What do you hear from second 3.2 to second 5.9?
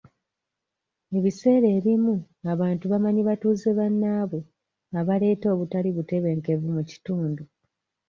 batuuze bannabwe abaleeta obutali